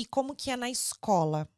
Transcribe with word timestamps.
e 0.00 0.06
como 0.06 0.34
que 0.34 0.50
é 0.50 0.56
na 0.56 0.70
escola? 0.70 1.48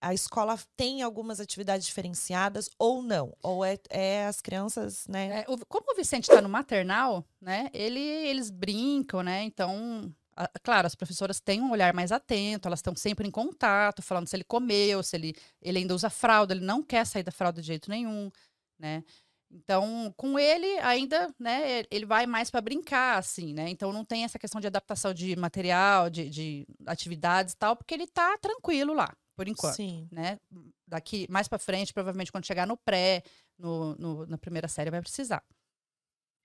A 0.00 0.14
escola 0.14 0.56
tem 0.76 1.02
algumas 1.02 1.40
atividades 1.40 1.86
diferenciadas 1.86 2.70
ou 2.78 3.02
não? 3.02 3.36
Ou 3.42 3.64
é, 3.64 3.76
é 3.90 4.26
as 4.26 4.40
crianças, 4.40 5.06
né? 5.08 5.40
É, 5.40 5.44
como 5.68 5.92
o 5.92 5.96
Vicente 5.96 6.24
está 6.24 6.40
no 6.40 6.48
maternal, 6.48 7.26
né? 7.40 7.68
Ele, 7.74 8.00
eles 8.00 8.48
brincam, 8.50 9.22
né? 9.24 9.42
Então, 9.42 10.14
a- 10.36 10.48
claro, 10.62 10.86
as 10.86 10.94
professoras 10.94 11.40
têm 11.40 11.60
um 11.60 11.72
olhar 11.72 11.92
mais 11.94 12.12
atento, 12.12 12.68
elas 12.68 12.78
estão 12.78 12.94
sempre 12.94 13.26
em 13.26 13.30
contato, 13.30 14.00
falando 14.00 14.28
se 14.28 14.36
ele 14.36 14.44
comeu, 14.44 15.02
se 15.02 15.16
ele, 15.16 15.34
ele 15.60 15.78
ainda 15.78 15.94
usa 15.94 16.08
fralda, 16.10 16.54
ele 16.54 16.64
não 16.64 16.80
quer 16.82 17.04
sair 17.04 17.24
da 17.24 17.32
fralda 17.32 17.60
de 17.60 17.66
jeito 17.66 17.90
nenhum, 17.90 18.30
né? 18.78 19.02
Então, 19.50 20.12
com 20.16 20.38
ele 20.38 20.66
ainda, 20.80 21.34
né, 21.38 21.82
ele 21.90 22.04
vai 22.04 22.26
mais 22.26 22.50
para 22.50 22.60
brincar, 22.60 23.16
assim, 23.18 23.54
né? 23.54 23.68
Então 23.70 23.92
não 23.92 24.04
tem 24.04 24.22
essa 24.24 24.38
questão 24.38 24.60
de 24.60 24.66
adaptação 24.66 25.14
de 25.14 25.34
material, 25.36 26.10
de, 26.10 26.28
de 26.28 26.66
atividades 26.86 27.54
e 27.54 27.56
tal, 27.56 27.74
porque 27.74 27.94
ele 27.94 28.06
tá 28.06 28.36
tranquilo 28.38 28.92
lá, 28.92 29.10
por 29.34 29.48
enquanto 29.48 29.74
Sim. 29.74 30.06
né? 30.12 30.38
Daqui 30.86 31.26
mais 31.30 31.48
para 31.48 31.58
frente, 31.58 31.94
provavelmente 31.94 32.30
quando 32.30 32.44
chegar 32.46 32.66
no 32.66 32.76
pré, 32.76 33.22
no, 33.58 33.94
no- 33.96 34.26
na 34.26 34.36
primeira 34.36 34.68
série, 34.68 34.90
vai 34.90 35.00
precisar. 35.00 35.42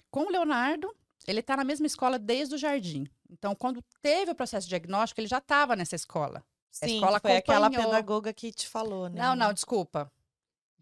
Com 0.10 0.22
o 0.28 0.30
Leonardo, 0.30 0.94
ele 1.28 1.40
está 1.42 1.58
na 1.58 1.64
mesma 1.64 1.88
escola 1.88 2.18
desde 2.20 2.56
o 2.56 2.58
jardim. 2.58 3.06
Então, 3.30 3.54
quando 3.56 3.84
teve 4.02 4.32
o 4.32 4.36
processo 4.36 4.68
diagnóstico, 4.70 5.20
ele 5.20 5.28
já 5.28 5.40
estava 5.40 5.76
nessa 5.76 5.96
escola. 5.96 6.44
Sim, 6.72 6.96
escola 6.96 7.20
foi 7.20 7.36
aquela 7.36 7.68
acompanhou. 7.68 7.92
pedagoga 7.92 8.34
que 8.34 8.52
te 8.52 8.68
falou, 8.68 9.10
né? 9.10 9.22
Não, 9.22 9.36
não, 9.36 9.54
desculpa. 9.54 10.12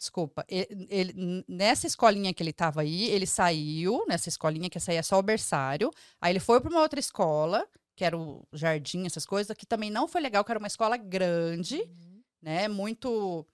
Desculpa. 0.01 0.43
Ele, 0.47 0.87
ele- 0.89 1.45
nessa 1.47 1.85
escolinha 1.85 2.33
que 2.33 2.41
ele 2.41 2.49
estava 2.49 2.81
aí, 2.81 3.03
ele 3.11 3.27
saiu, 3.27 4.03
nessa 4.07 4.29
escolinha 4.29 4.67
que 4.67 4.79
essa 4.79 4.89
aí 4.89 4.97
é 4.97 5.03
só 5.03 5.19
o 5.19 5.21
berçário. 5.21 5.91
Aí 6.19 6.31
ele 6.31 6.39
foi 6.39 6.59
para 6.59 6.71
uma 6.71 6.81
outra 6.81 6.99
escola, 6.99 7.67
que 7.95 8.03
era 8.03 8.17
o 8.17 8.43
jardim, 8.51 9.05
essas 9.05 9.27
coisas, 9.27 9.55
que 9.55 9.63
também 9.63 9.91
não 9.91 10.07
foi 10.07 10.19
legal, 10.19 10.43
que 10.43 10.51
era 10.51 10.57
uma 10.57 10.65
escola 10.67 10.97
grande 10.97 11.81
Uhum. 11.83 12.23
né? 12.41 12.67
Muito. 12.67 13.45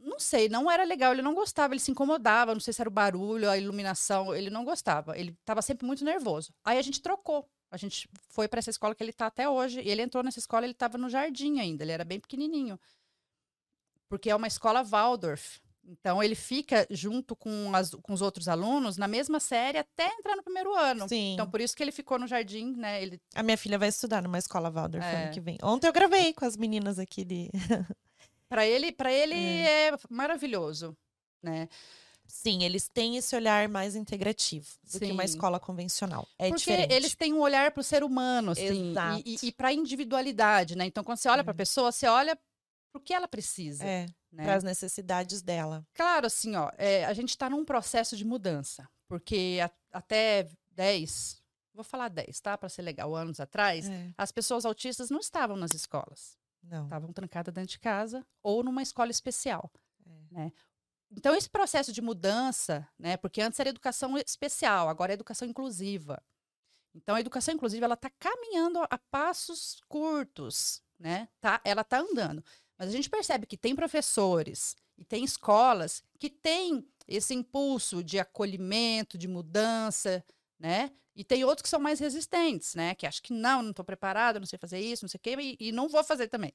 Não 0.00 0.18
sei, 0.18 0.48
não 0.48 0.70
era 0.70 0.84
legal, 0.84 1.12
ele 1.12 1.22
não 1.22 1.34
gostava, 1.34 1.74
ele 1.74 1.80
se 1.80 1.90
incomodava, 1.90 2.54
não 2.54 2.60
sei 2.60 2.72
se 2.72 2.80
era 2.80 2.88
o 2.88 2.92
barulho, 2.92 3.48
a 3.50 3.56
iluminação, 3.58 4.34
ele 4.34 4.50
não 4.50 4.64
gostava, 4.64 5.16
ele 5.18 5.36
estava 5.38 5.60
sempre 5.62 5.86
muito 5.86 6.04
nervoso. 6.04 6.52
Aí 6.64 6.78
a 6.78 6.82
gente 6.82 7.00
trocou, 7.00 7.48
a 7.70 7.76
gente 7.76 8.08
foi 8.30 8.48
para 8.48 8.58
essa 8.58 8.70
escola 8.70 8.94
que 8.94 9.02
ele 9.02 9.10
está 9.10 9.26
até 9.26 9.48
hoje, 9.48 9.80
e 9.80 9.88
ele 9.88 10.02
entrou 10.02 10.24
nessa 10.24 10.38
escola, 10.40 10.64
ele 10.66 10.72
estava 10.72 10.98
no 10.98 11.08
jardim 11.08 11.60
ainda, 11.60 11.84
ele 11.84 11.92
era 11.92 12.04
bem 12.04 12.18
pequenininho. 12.18 12.80
Porque 14.08 14.30
é 14.30 14.36
uma 14.36 14.46
escola 14.46 14.82
Waldorf. 14.82 15.58
Então 15.88 16.20
ele 16.20 16.34
fica 16.34 16.84
junto 16.90 17.36
com, 17.36 17.70
as- 17.74 17.94
com 17.94 18.12
os 18.12 18.20
outros 18.20 18.48
alunos 18.48 18.96
na 18.96 19.06
mesma 19.06 19.38
série 19.38 19.78
até 19.78 20.08
entrar 20.18 20.34
no 20.34 20.42
primeiro 20.42 20.74
ano. 20.74 21.08
Sim. 21.08 21.34
Então 21.34 21.48
por 21.48 21.60
isso 21.60 21.76
que 21.76 21.82
ele 21.82 21.92
ficou 21.92 22.18
no 22.18 22.26
jardim, 22.26 22.72
né? 22.76 23.00
Ele 23.00 23.20
A 23.34 23.42
minha 23.42 23.56
filha 23.56 23.78
vai 23.78 23.88
estudar 23.88 24.20
numa 24.20 24.38
escola 24.38 24.68
Waldorf 24.68 25.04
É. 25.06 25.24
ano 25.24 25.32
que 25.32 25.40
vem. 25.40 25.56
Ontem 25.62 25.86
eu 25.86 25.92
gravei 25.92 26.32
com 26.34 26.44
as 26.44 26.56
meninas 26.56 26.98
aqui 26.98 27.24
de. 27.24 27.50
para 28.48 28.66
ele, 28.66 28.90
para 28.90 29.12
ele 29.12 29.34
é. 29.36 29.92
maravilhoso, 30.10 30.96
né? 31.42 31.68
Sim, 32.28 32.64
eles 32.64 32.88
têm 32.88 33.16
esse 33.16 33.36
olhar 33.36 33.68
mais 33.68 33.94
integrativo 33.94 34.66
do 34.92 34.98
que 34.98 35.12
uma 35.12 35.24
Sim. 35.24 35.34
escola 35.34 35.60
convencional. 35.60 36.26
É 36.36 36.48
Porque 36.48 36.58
diferente. 36.58 36.92
eles 36.92 37.14
têm 37.14 37.32
um 37.32 37.38
olhar 37.40 37.70
para 37.70 37.80
o 37.80 37.84
ser 37.84 38.02
humano, 38.02 38.50
assim, 38.50 38.90
Exato. 38.90 39.22
e, 39.24 39.36
e, 39.44 39.52
para 39.52 39.68
a 39.68 39.72
individualidade, 39.72 40.76
né? 40.76 40.84
Então, 40.86 41.04
quando 41.04 41.18
você 41.18 41.28
olha 41.28 41.44
para 41.44 41.52
a 41.52 41.54
É. 41.54 41.56
pessoa, 41.56 41.92
você 41.92 42.08
olha 42.08 42.36
para 42.96 43.02
o 43.02 43.04
que 43.04 43.14
ela 43.14 43.28
precisa, 43.28 43.84
É, 43.84 44.06
né? 44.32 44.44
para 44.44 44.54
as 44.56 44.62
necessidades 44.64 45.42
dela. 45.42 45.86
Claro, 45.94 46.26
assim, 46.26 46.54
ó, 46.56 46.70
é, 46.78 47.04
a 47.04 47.12
gente 47.12 47.30
está 47.30 47.48
num 47.50 47.64
processo 47.64 48.16
de 48.16 48.24
mudança, 48.24 48.88
porque 49.08 49.58
a- 49.62 49.70
até 49.92 50.48
10, 50.72 51.42
vou 51.74 51.84
falar 51.84 52.08
10, 52.08 52.40
tá? 52.40 52.56
Para 52.56 52.68
ser 52.68 52.82
legal, 52.82 53.14
anos 53.14 53.38
atrás, 53.40 53.88
É, 53.88 54.10
as 54.16 54.32
pessoas 54.32 54.64
autistas 54.64 55.10
não 55.10 55.20
estavam 55.20 55.56
nas 55.56 55.74
escolas, 55.74 56.38
não. 56.62 56.84
estavam 56.84 57.12
trancadas 57.12 57.52
dentro 57.52 57.70
de 57.70 57.78
casa 57.78 58.26
ou 58.42 58.62
numa 58.62 58.82
escola 58.82 59.10
especial. 59.10 59.70
É. 60.06 60.34
né? 60.34 60.52
Então, 61.10 61.34
esse 61.34 61.48
processo 61.48 61.92
de 61.92 62.00
mudança, 62.02 62.86
né? 62.98 63.16
Porque 63.16 63.40
antes 63.40 63.58
era 63.60 63.68
educação 63.70 64.16
especial, 64.18 64.88
agora 64.88 65.12
é 65.12 65.14
educação 65.14 65.46
inclusiva. 65.48 66.20
Então, 66.94 67.14
a 67.14 67.20
educação 67.20 67.54
inclusiva, 67.54 67.84
ela 67.84 67.94
está 67.94 68.10
caminhando 68.18 68.78
a 68.90 68.98
passos 69.10 69.80
curtos, 69.88 70.82
né? 70.98 71.28
Tá, 71.40 71.60
ela 71.64 71.82
está 71.82 71.98
andando. 71.98 72.42
Mas 72.78 72.88
a 72.88 72.92
gente 72.92 73.08
percebe 73.08 73.46
que 73.46 73.56
tem 73.56 73.74
professores 73.74 74.76
e 74.98 75.04
tem 75.04 75.24
escolas 75.24 76.02
que 76.18 76.28
têm 76.28 76.86
esse 77.08 77.34
impulso 77.34 78.02
de 78.02 78.18
acolhimento, 78.18 79.16
de 79.16 79.28
mudança, 79.28 80.24
né? 80.58 80.90
E 81.14 81.24
tem 81.24 81.44
outros 81.44 81.62
que 81.62 81.68
são 81.68 81.80
mais 81.80 81.98
resistentes, 81.98 82.74
né? 82.74 82.94
Que 82.94 83.06
acham 83.06 83.22
que 83.22 83.32
não, 83.32 83.62
não 83.62 83.70
estou 83.70 83.84
preparado, 83.84 84.38
não 84.38 84.46
sei 84.46 84.58
fazer 84.58 84.80
isso, 84.80 85.04
não 85.04 85.08
sei 85.08 85.18
o 85.18 85.20
quê, 85.20 85.36
e, 85.38 85.68
e 85.68 85.72
não 85.72 85.88
vou 85.88 86.04
fazer 86.04 86.28
também. 86.28 86.52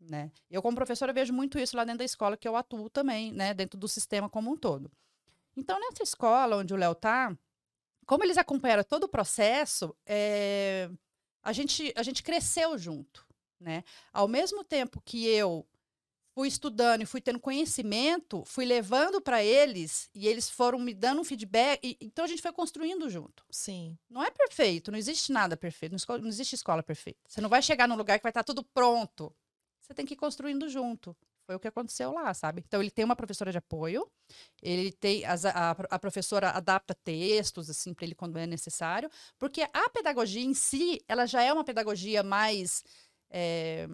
Né? 0.00 0.32
Eu, 0.50 0.62
como 0.62 0.74
professora, 0.74 1.12
vejo 1.12 1.32
muito 1.32 1.58
isso 1.58 1.76
lá 1.76 1.84
dentro 1.84 1.98
da 1.98 2.04
escola, 2.04 2.36
que 2.36 2.48
eu 2.48 2.56
atuo 2.56 2.88
também, 2.88 3.32
né? 3.32 3.52
Dentro 3.52 3.78
do 3.78 3.86
sistema 3.86 4.30
como 4.30 4.50
um 4.50 4.56
todo. 4.56 4.90
Então, 5.54 5.78
nessa 5.78 6.02
escola 6.02 6.56
onde 6.56 6.72
o 6.72 6.76
Léo 6.76 6.94
tá, 6.94 7.36
como 8.06 8.24
eles 8.24 8.38
acompanharam 8.38 8.82
todo 8.82 9.04
o 9.04 9.08
processo, 9.08 9.94
é, 10.06 10.88
a, 11.42 11.52
gente, 11.52 11.92
a 11.94 12.02
gente 12.02 12.22
cresceu 12.22 12.78
junto, 12.78 13.26
né? 13.60 13.84
Ao 14.12 14.26
mesmo 14.26 14.64
tempo 14.64 15.00
que 15.04 15.26
eu 15.26 15.66
fui 16.34 16.48
estudando 16.48 17.02
e 17.02 17.06
fui 17.06 17.20
tendo 17.20 17.40
conhecimento, 17.40 18.44
fui 18.46 18.64
levando 18.64 19.20
para 19.20 19.42
eles 19.42 20.08
e 20.14 20.28
eles 20.28 20.48
foram 20.48 20.78
me 20.78 20.94
dando 20.94 21.20
um 21.20 21.24
feedback, 21.24 21.80
e- 21.84 21.96
então 22.00 22.24
a 22.24 22.28
gente 22.28 22.40
foi 22.42 22.52
construindo 22.52 23.10
junto. 23.10 23.44
Sim. 23.50 23.98
Não 24.08 24.22
é 24.22 24.30
perfeito, 24.30 24.90
não 24.90 24.98
existe 24.98 25.32
nada 25.32 25.56
perfeito, 25.56 25.92
não 26.08 26.18
não 26.18 26.28
existe 26.28 26.54
escola 26.54 26.82
perfeita. 26.82 27.20
Você 27.28 27.40
não 27.40 27.48
vai 27.48 27.60
chegar 27.62 27.88
num 27.88 27.96
lugar 27.96 28.18
que 28.18 28.22
vai 28.22 28.30
estar 28.30 28.44
tudo 28.44 28.62
pronto. 28.62 29.34
Você 29.82 29.92
tem 29.94 30.06
que 30.06 30.14
ir 30.14 30.16
construindo 30.16 30.68
junto. 30.68 31.16
Foi 31.46 31.56
o 31.56 31.60
que 31.60 31.66
aconteceu 31.66 32.12
lá, 32.12 32.32
sabe? 32.32 32.62
Então 32.64 32.80
ele 32.80 32.92
tem 32.92 33.04
uma 33.04 33.16
professora 33.16 33.50
de 33.50 33.58
apoio, 33.58 34.08
ele 34.62 34.92
tem 34.92 35.24
as- 35.24 35.44
a, 35.44 35.70
a 35.72 35.98
professora 35.98 36.50
adapta 36.50 36.94
textos 36.94 37.68
assim 37.68 37.92
para 37.92 38.04
ele 38.04 38.14
quando 38.14 38.38
é 38.38 38.46
necessário, 38.46 39.10
porque 39.38 39.62
a 39.72 39.90
pedagogia 39.90 40.42
em 40.44 40.54
si, 40.54 41.02
ela 41.08 41.26
já 41.26 41.42
é 41.42 41.52
uma 41.52 41.64
pedagogia 41.64 42.22
mais 42.22 42.84
é, 43.30 43.88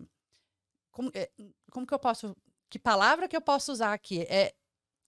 como, 0.92 1.10
é, 1.14 1.30
como 1.70 1.86
que 1.86 1.94
eu 1.94 1.98
posso 1.98 2.34
que 2.68 2.78
palavra 2.78 3.28
que 3.28 3.36
eu 3.36 3.40
posso 3.40 3.70
usar 3.70 3.92
aqui 3.92 4.22
é 4.22 4.52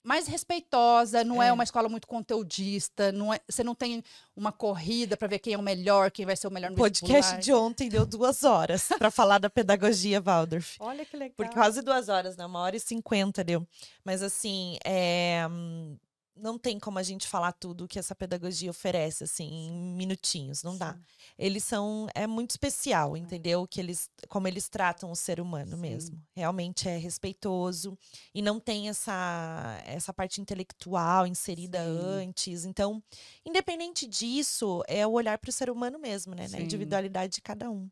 mais 0.01 0.27
respeitosa, 0.27 1.25
não 1.25 1.43
é, 1.43 1.49
É. 1.49 1.53
uma 1.53 1.63
escola 1.65 1.89
muito 1.89 2.07
conteudista, 2.07 3.11
não 3.11 3.33
é, 3.33 3.39
você 3.49 3.65
não 3.65 3.75
tem 3.75 4.01
uma 4.33 4.49
corrida 4.51 5.17
para 5.17 5.27
ver 5.27 5.39
quem 5.39 5.53
é 5.53 5.57
o 5.57 5.61
melhor, 5.61 6.09
quem 6.09 6.25
vai 6.25 6.37
ser 6.37 6.47
o 6.47 6.51
melhor 6.51 6.69
no 6.71 6.75
O 6.75 6.79
podcast 6.79 7.13
vestibular. 7.35 7.41
de 7.41 7.53
ontem 7.53 7.89
deu 7.89 8.05
duas 8.05 8.43
horas 8.45 8.87
para 8.97 9.11
falar 9.11 9.39
da 9.39 9.49
pedagogia 9.49 10.21
Waldorf. 10.21 10.77
Olha 10.79 11.05
que 11.05 11.17
legal. 11.17 11.35
Por 11.35 11.49
quase 11.49 11.81
duas 11.81 12.07
horas, 12.07 12.37
né? 12.37 12.45
Uma 12.45 12.59
hora 12.61 12.77
e 12.77 12.79
cinquenta 12.79 13.43
deu. 13.43 13.67
Mas 14.03 14.23
assim, 14.23 14.77
é, 14.85 15.45
hum, 15.51 15.97
não 16.41 16.57
tem 16.57 16.79
como 16.79 16.99
a 16.99 17.03
gente 17.03 17.27
falar 17.27 17.51
tudo 17.51 17.87
que 17.87 17.99
essa 17.99 18.15
pedagogia 18.15 18.69
oferece, 18.69 19.23
assim, 19.23 19.67
em 19.67 19.95
minutinhos, 19.95 20.63
não 20.63 20.77
dá. 20.77 20.93
Sim. 20.93 20.99
Eles 21.37 21.63
são, 21.63 22.07
é 22.13 22.25
muito 22.25 22.51
especial, 22.51 23.15
entendeu? 23.15 23.67
Que 23.67 23.79
eles, 23.79 24.09
como 24.27 24.47
eles 24.47 24.67
tratam 24.69 25.11
o 25.11 25.15
ser 25.15 25.39
humano 25.39 25.75
Sim. 25.75 25.81
mesmo. 25.81 26.21
Realmente 26.35 26.87
é 26.87 26.97
respeitoso 26.97 27.97
e 28.33 28.41
não 28.41 28.59
tem 28.59 28.89
essa, 28.89 29.81
essa 29.85 30.13
parte 30.13 30.41
intelectual 30.41 31.27
inserida 31.27 31.79
Sim. 31.79 31.99
antes. 31.99 32.65
Então, 32.65 33.03
independente 33.45 34.07
disso, 34.07 34.83
é 34.87 35.05
o 35.05 35.11
olhar 35.11 35.37
para 35.37 35.49
o 35.49 35.53
ser 35.53 35.69
humano 35.69 35.99
mesmo, 35.99 36.33
né? 36.33 36.47
Na 36.47 36.59
individualidade 36.59 37.33
de 37.33 37.41
cada 37.41 37.69
um. 37.69 37.89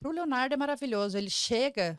Pro 0.00 0.12
Leonardo 0.12 0.54
é 0.54 0.56
maravilhoso, 0.56 1.18
ele 1.18 1.28
chega 1.28 1.98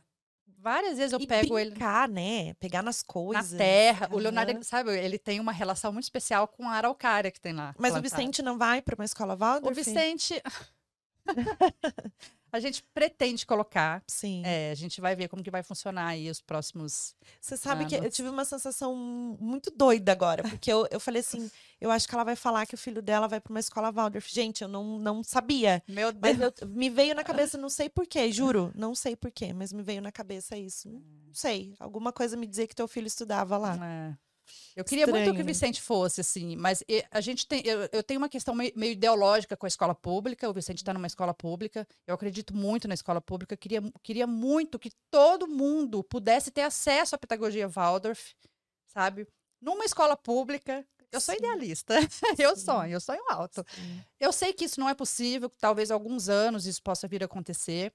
várias 0.62 0.98
vezes 0.98 1.14
eu 1.14 1.20
e 1.20 1.28
pego 1.28 1.58
ele 1.58 1.72
brincar, 1.72 2.08
né? 2.08 2.54
Pegar 2.56 2.84
nas 2.84 3.02
na 3.02 3.14
coisas. 3.14 3.58
terra. 3.58 4.10
O 4.12 4.18
Leonardo, 4.18 4.52
ele, 4.52 4.64
sabe, 4.64 4.98
ele 4.98 5.18
tem 5.18 5.40
uma 5.40 5.52
relação 5.52 5.92
muito 5.92 6.04
especial 6.04 6.48
com 6.48 6.70
a 6.70 6.74
araucária 6.74 7.32
que 7.32 7.40
tem 7.42 7.54
lá. 7.54 7.74
Mas 7.78 7.92
o 7.92 7.96
plantada. 7.96 8.02
Vicente 8.02 8.42
não 8.42 8.58
vai 8.58 8.82
para 8.82 8.96
uma 8.96 9.06
escola 9.06 9.36
Waldorf? 9.36 9.72
O 9.72 9.84
Vicente. 9.84 10.42
a 12.52 12.60
gente 12.60 12.84
pretende 12.94 13.46
colocar. 13.46 14.04
Sim. 14.08 14.42
é, 14.46 14.72
a 14.72 14.76
gente 14.76 15.00
vai 15.00 15.16
ver 15.16 15.28
como 15.28 15.42
que 15.44 15.52
vai 15.52 15.64
funcionar 15.64 16.08
aí 16.08 16.30
os 16.30 16.42
próximos. 16.42 17.16
Você 17.40 17.56
sabe 17.58 17.86
que 17.86 17.96
eu 17.96 18.02
anos. 18.02 18.16
tive 18.16 18.30
uma 18.30 18.46
sensação 18.46 18.96
muito 19.40 19.72
doida 19.72 20.12
agora, 20.12 20.44
porque 20.44 20.72
eu, 20.72 20.88
eu 20.92 21.00
falei 21.00 21.22
assim, 21.22 21.50
eu 21.80 21.90
acho 21.92 22.08
que 22.08 22.14
ela 22.16 22.24
vai 22.24 22.36
falar 22.36 22.66
que 22.66 22.76
o 22.76 22.78
filho 22.78 23.02
dela 23.02 23.28
vai 23.28 23.40
para 23.40 23.52
uma 23.52 23.60
escola 23.60 23.92
Waldorf. 23.92 24.28
Gente, 24.34 24.62
eu 24.62 24.68
não, 24.68 25.00
não 25.00 25.24
sabia. 25.24 25.82
Meu 25.88 26.12
Mas 26.20 26.40
eu- 26.40 26.54
me 26.68 26.90
veio 26.90 27.16
na 27.16 27.24
cabeça, 27.24 27.58
não 27.58 27.70
sei 27.70 27.90
porquê, 27.90 28.32
juro, 28.34 28.72
não 28.76 28.94
sei 28.94 29.16
porquê, 29.16 29.54
mas 29.54 29.72
me 29.72 29.82
veio 29.84 30.02
na 30.02 30.12
cabeça 30.12 30.58
isso. 30.58 30.90
Não 30.90 31.34
sei, 31.34 31.74
alguma 31.80 32.12
coisa 32.12 32.36
me 32.36 32.46
dizia 32.46 32.68
que 32.68 32.76
teu 32.76 32.88
filho 32.88 33.08
estudava 33.08 33.58
lá. 33.58 33.78
É. 33.86 34.31
Eu 34.76 34.86
queria 34.86 35.06
muito 35.06 35.18
Estranho, 35.18 35.36
que 35.36 35.42
o 35.42 35.46
né? 35.46 35.52
Vicente 35.52 35.82
fosse, 35.82 36.22
assim, 36.22 36.56
mas 36.56 36.84
a 37.12 37.20
gente 37.20 37.46
tem, 37.46 37.62
eu, 37.66 37.90
eu 37.92 38.02
tenho 38.02 38.20
uma 38.20 38.30
questão 38.30 38.56
meio, 38.56 38.72
meio 38.76 38.94
ideológica 38.94 39.58
com 39.58 39.66
a 39.66 39.68
escola 39.68 39.94
pública. 39.94 40.50
O 40.50 40.54
Vicente 40.54 40.78
está 40.78 40.94
numa 40.94 41.08
escola 41.08 41.34
pública. 41.34 41.88
Eu 42.08 42.16
acredito 42.16 42.56
muito 42.56 42.88
na 42.88 42.94
escola 42.94 43.20
pública. 43.20 43.58
Queria, 43.58 43.82
queria 44.02 44.26
muito 44.26 44.80
que 44.80 44.92
todo 45.10 45.48
mundo 45.48 46.04
pudesse 46.04 46.52
ter 46.52 46.62
acesso 46.62 47.16
à 47.16 47.18
pedagogia 47.18 47.68
Waldorf, 47.68 48.34
sabe? 48.88 49.28
Numa 49.62 49.86
escola 49.86 50.16
pública. 50.16 50.86
Eu 51.12 51.20
sou 51.20 51.36
Sim. 51.36 51.40
idealista. 51.40 51.96
Eu 52.40 52.56
Sim. 52.56 52.66
sonho, 52.66 52.94
eu 52.94 53.02
sonho 53.02 53.22
alto. 53.30 53.66
Sim. 53.68 54.02
Eu 54.18 54.32
sei 54.32 54.54
que 54.54 54.64
isso 54.64 54.80
não 54.80 54.88
é 54.88 54.94
possível, 54.94 55.50
que 55.50 55.58
talvez 55.58 55.92
alguns 55.92 56.30
anos 56.30 56.66
isso 56.66 56.82
possa 56.82 57.06
vir 57.06 57.22
a 57.22 57.26
acontecer. 57.26 57.92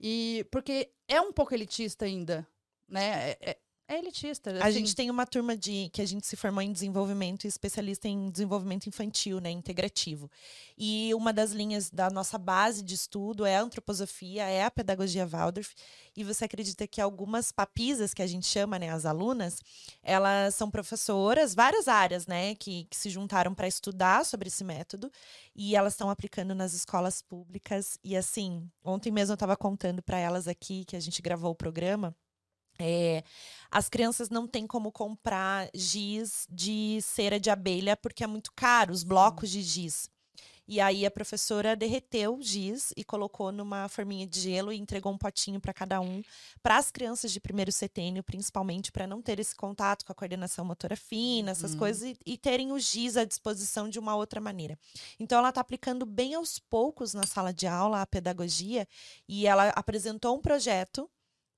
E 0.00 0.46
porque 0.50 0.90
é 1.06 1.20
um 1.20 1.30
pouco 1.30 1.54
elitista 1.54 2.06
ainda, 2.06 2.46
né? 2.88 3.32
É, 3.32 3.58
é- 3.88 3.98
elitista. 3.98 4.50
A 4.50 4.66
assim. 4.66 4.78
gente 4.78 4.94
tem 4.94 5.10
uma 5.10 5.26
turma 5.26 5.56
de 5.56 5.90
que 5.92 6.00
a 6.00 6.06
gente 6.06 6.26
se 6.26 6.36
formou 6.36 6.62
em 6.62 6.72
desenvolvimento 6.72 7.44
e 7.44 7.48
especialista 7.48 8.08
em 8.08 8.30
desenvolvimento 8.30 8.86
infantil, 8.86 9.40
né, 9.40 9.50
integrativo. 9.50 10.30
E 10.76 11.12
uma 11.14 11.32
das 11.32 11.52
linhas 11.52 11.90
da 11.90 12.10
nossa 12.10 12.38
base 12.38 12.82
de 12.82 12.94
estudo 12.94 13.44
é 13.44 13.56
a 13.56 13.62
antroposofia, 13.62 14.44
é 14.44 14.64
a 14.64 14.70
pedagogia 14.70 15.26
Waldorf. 15.26 15.74
E 16.16 16.24
você 16.24 16.44
acredita 16.44 16.86
que 16.86 17.00
algumas 17.00 17.52
papisas 17.52 18.14
que 18.14 18.22
a 18.22 18.26
gente 18.26 18.46
chama, 18.46 18.78
né, 18.78 18.90
as 18.90 19.04
alunas, 19.04 19.60
elas 20.02 20.54
são 20.54 20.70
professoras, 20.70 21.54
várias 21.54 21.88
áreas, 21.88 22.26
né, 22.26 22.54
que, 22.54 22.84
que 22.84 22.96
se 22.96 23.10
juntaram 23.10 23.54
para 23.54 23.68
estudar 23.68 24.24
sobre 24.24 24.48
esse 24.48 24.64
método 24.64 25.10
e 25.54 25.76
elas 25.76 25.92
estão 25.94 26.10
aplicando 26.10 26.54
nas 26.54 26.72
escolas 26.72 27.22
públicas. 27.22 27.98
E 28.02 28.16
assim, 28.16 28.68
ontem 28.82 29.10
mesmo 29.10 29.32
eu 29.32 29.34
estava 29.34 29.56
contando 29.56 30.02
para 30.02 30.18
elas 30.18 30.48
aqui 30.48 30.84
que 30.84 30.96
a 30.96 31.00
gente 31.00 31.20
gravou 31.22 31.50
o 31.50 31.54
programa. 31.54 32.14
É, 32.78 33.22
as 33.70 33.88
crianças 33.88 34.30
não 34.30 34.46
têm 34.46 34.66
como 34.66 34.90
comprar 34.90 35.68
giz 35.74 36.46
de 36.50 36.98
cera 37.02 37.38
de 37.38 37.50
abelha 37.50 37.96
porque 37.96 38.24
é 38.24 38.26
muito 38.26 38.52
caro, 38.54 38.92
os 38.92 39.04
blocos 39.04 39.50
de 39.50 39.62
giz. 39.62 40.08
E 40.66 40.80
aí 40.80 41.04
a 41.04 41.10
professora 41.10 41.76
derreteu 41.76 42.36
o 42.36 42.42
giz 42.42 42.90
e 42.96 43.04
colocou 43.04 43.52
numa 43.52 43.86
forminha 43.86 44.26
de 44.26 44.40
gelo 44.40 44.72
e 44.72 44.78
entregou 44.78 45.12
um 45.12 45.18
potinho 45.18 45.60
para 45.60 45.74
cada 45.74 46.00
um, 46.00 46.22
para 46.62 46.78
as 46.78 46.90
crianças 46.90 47.30
de 47.32 47.38
primeiro 47.38 47.70
setênio, 47.70 48.22
principalmente 48.24 48.90
para 48.90 49.06
não 49.06 49.20
ter 49.20 49.38
esse 49.38 49.54
contato 49.54 50.06
com 50.06 50.12
a 50.12 50.14
coordenação 50.14 50.64
motora 50.64 50.96
fina, 50.96 51.50
essas 51.50 51.72
Uhum. 51.72 51.78
coisas, 51.78 52.02
e, 52.02 52.18
e 52.24 52.38
terem 52.38 52.72
o 52.72 52.78
giz 52.78 53.18
à 53.18 53.24
disposição 53.26 53.90
de 53.90 53.98
uma 53.98 54.16
outra 54.16 54.40
maneira. 54.40 54.78
Então 55.20 55.38
ela 55.38 55.50
está 55.50 55.60
aplicando 55.60 56.06
bem 56.06 56.34
aos 56.34 56.58
poucos 56.58 57.12
na 57.12 57.26
sala 57.26 57.52
de 57.52 57.66
aula 57.66 58.00
a 58.00 58.06
pedagogia 58.06 58.88
e 59.28 59.46
ela 59.46 59.68
apresentou 59.68 60.34
um 60.34 60.40
projeto 60.40 61.10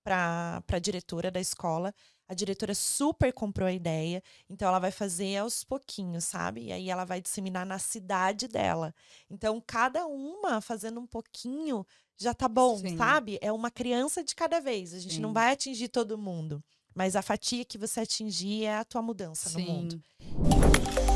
para 0.07 0.63
a 0.71 0.79
diretora 0.79 1.33
da 1.33 1.41
escola. 1.41 1.93
A 2.29 2.35
diretora 2.35 2.75
super 2.75 3.33
comprou 3.33 3.67
a 3.67 3.73
ideia, 3.73 4.23
então 4.49 4.69
ela 4.69 4.79
vai 4.79 4.91
fazer 4.93 5.37
aos 5.37 5.65
pouquinhos, 5.65 6.25
sabe? 6.25 6.67
E 6.67 6.73
aí 6.73 6.91
ela 6.91 7.05
vai 7.05 7.21
disseminar 7.21 7.67
na 7.67 7.79
cidade 7.79 8.49
dela. 8.49 8.95
Então, 9.29 9.63
cada 9.65 10.07
uma 10.07 10.61
fazendo 10.61 11.01
um 11.01 11.07
pouquinho 11.07 11.85
já 12.17 12.33
tá 12.35 12.49
bom, 12.49 12.79
Sim. 12.79 12.97
sabe? 12.97 13.39
É 13.41 13.53
uma 13.53 13.71
criança 13.71 14.25
de 14.25 14.35
cada 14.35 14.61
vez. 14.61 14.95
A 14.95 14.99
gente 14.99 15.21
não 15.21 15.31
Sim. 15.31 15.35
vai 15.35 15.53
atingir 15.53 15.89
todo 15.89 16.19
mundo, 16.19 16.63
mas 16.95 17.15
a 17.15 17.23
fatia 17.23 17.65
que 17.65 17.79
você 17.79 18.01
atingir 18.01 18.65
é 18.65 18.79
a 18.79 18.85
tua 18.85 19.03
mudança 19.03 19.51
no 19.51 19.61
mundo. 19.61 20.01
Sim. 20.21 21.16